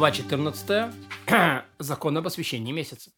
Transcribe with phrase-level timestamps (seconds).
[0.00, 0.94] Глава 14.
[1.78, 3.10] Закон об освещении месяца.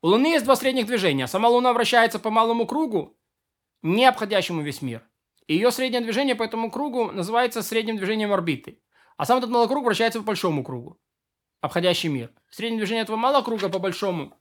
[0.00, 1.26] У Луны есть два средних движения.
[1.26, 3.14] Сама Луна вращается по малому кругу,
[3.82, 5.02] не обходящему весь мир.
[5.48, 8.80] И ее среднее движение по этому кругу называется средним движением орбиты.
[9.18, 10.98] А сам этот малый круг вращается по большому кругу,
[11.60, 12.32] обходящий мир.
[12.48, 14.34] Среднее движение этого малого круга по большому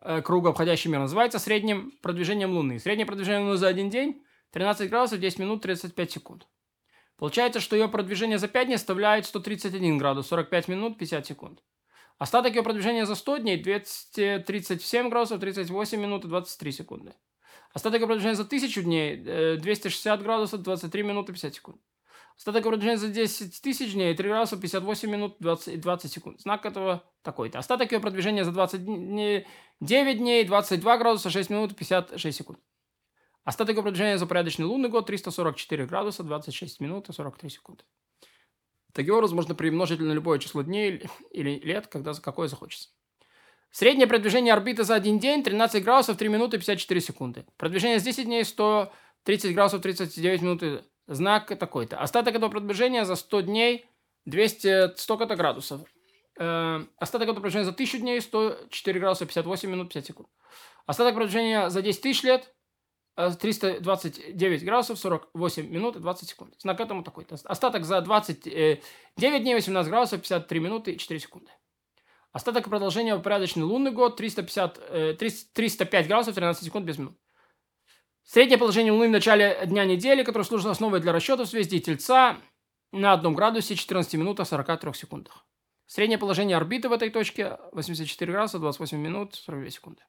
[0.00, 2.78] э, кругу, обходящий мир, называется средним продвижением Луны.
[2.78, 4.22] Среднее продвижение Луны за один день
[4.52, 6.46] 13 градусов 10 минут 35 секунд.
[7.16, 11.62] Получается, что ее продвижение за 5 дней составляет 131 градус 45 минут 50 секунд.
[12.18, 17.14] Остаток ее продвижения за 100 дней 237 градусов 38 минут и 23 секунды.
[17.72, 21.80] Остаток ее продвижения за 1000 дней 260 градусов 23 минуты 50 секунд.
[22.36, 26.40] Остаток его продвижения за 10 тысяч дней 3 градуса 58 минут 20, 20 секунд.
[26.40, 27.58] Знак этого такой-то.
[27.58, 29.46] Остаток ее продвижения за 20 дней,
[29.80, 32.58] 9 дней 22 градуса 6 минут 56 секунд.
[33.46, 37.84] Остаток его продвижения за порядочный лунный год 344 градуса 26 минут и 43 секунды.
[38.92, 42.88] Таким образом, можно примножить на любое число дней или лет, когда какое захочется.
[43.70, 47.46] Среднее продвижение орбиты за один день 13 градусов 3 минуты 54 секунды.
[47.56, 51.98] Продвижение с 10 дней 130 градусов 39 минут знак такой-то.
[51.98, 53.86] Остаток этого продвижения за 100 дней
[54.24, 55.82] 200 столько-то градусов.
[56.36, 60.28] Э, остаток этого продвижения за 1000 дней 104 градуса 58 минут 50 секунд.
[60.84, 62.52] Остаток продвижения за 10 тысяч лет
[63.16, 66.54] 329 градусов 48 минут и 20 секунд.
[66.58, 67.36] Знак этому такой-то.
[67.44, 68.82] Остаток за 29
[69.42, 71.50] дней 18 градусов 53 минуты и 4 секунды.
[72.32, 75.16] Остаток продолжения порядочный лунный год 350,
[75.54, 77.16] 305 градусов 13 секунд без минут.
[78.24, 82.36] Среднее положение Луны в начале дня недели, которое служит основой для расчетов созвездия Тельца
[82.92, 85.46] на одном градусе 14 минут 43 секундах.
[85.86, 90.02] Среднее положение орбиты в этой точке 84 градуса 28 минут 42 секунды.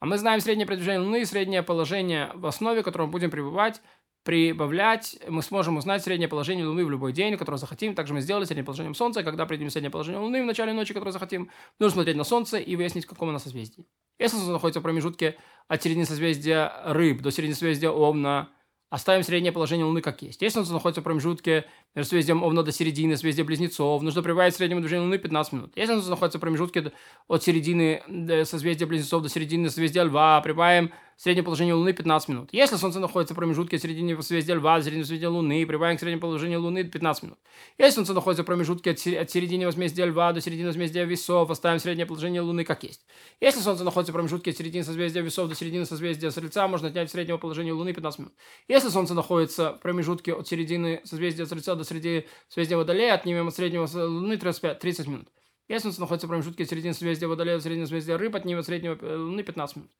[0.00, 3.80] А мы знаем среднее продвижение Луны и среднее положение в основе, в котором будем пребывать,
[4.22, 5.18] прибавлять.
[5.28, 7.94] Мы сможем узнать среднее положение Луны в любой день, который захотим.
[7.94, 9.22] Также мы сделали среднее положением Солнца.
[9.22, 12.76] Когда придем среднее положение Луны в начале ночи, которое захотим, нужно смотреть на Солнце и
[12.76, 13.86] выяснить, в каком оно созвездии.
[14.18, 15.36] Если Солнце находится в промежутке
[15.66, 18.50] от середины созвездия Рыб до середины созвездия Овна,
[18.90, 20.40] оставим среднее положение Луны как есть.
[20.40, 24.80] Если Солнце находится в промежутке между созвездием Овна до середины созвездия Близнецов, нужно прибавить среднему
[24.80, 25.72] движению Луны 15 минут.
[25.76, 26.92] Если Солнце находится в промежутке
[27.26, 28.02] от середины
[28.44, 32.48] созвездия Близнецов до середины созвездия Льва, прибавим среднее положение Луны 15 минут.
[32.52, 36.00] Если Солнце находится в промежутке от середины созвездия Льва до середины созвездия Луны, прибавим к
[36.00, 37.38] среднему положению Луны 15 минут.
[37.76, 42.06] Если Солнце находится в промежутке от, середины возмездия Льва до середины возмездия Весов, оставим среднее
[42.06, 43.04] положение Луны как есть.
[43.40, 47.10] Если Солнце находится в промежутке от середины созвездия Весов до середины созвездия Стрельца, можно отнять
[47.10, 48.34] среднего положения Луны 15 минут.
[48.68, 53.56] Если Солнце находится в промежутке от середины созвездия Стрельца до середины созвездия Водолея, отнимем от
[53.56, 55.28] среднего Луны 35, 30 минут.
[55.66, 58.96] Если Солнце находится в промежутке от середины созвездия Водолея до середины созвездия Рыб, от среднего
[59.00, 59.90] э, Луны 15 минут.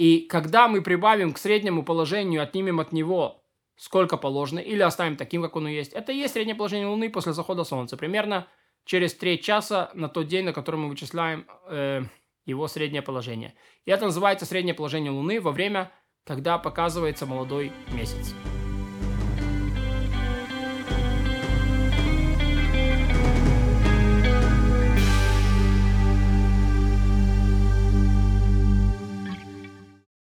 [0.00, 3.44] И когда мы прибавим к среднему положению, отнимем от него
[3.76, 7.34] сколько положено, или оставим таким, как оно есть, это и есть среднее положение Луны после
[7.34, 7.98] захода Солнца.
[7.98, 8.46] Примерно
[8.86, 12.04] через 3 часа на тот день, на который мы вычисляем э,
[12.46, 13.52] его среднее положение.
[13.84, 15.92] И это называется среднее положение Луны во время,
[16.24, 18.34] когда показывается молодой месяц.